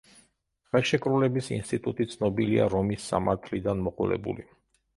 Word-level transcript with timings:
ხელშეკრულების 0.71 1.49
ინსტიტუტი 1.59 2.09
ცნობილია 2.15 2.67
რომის 2.77 3.07
სამართლიდან 3.13 3.87
მოყოლებული. 3.91 4.51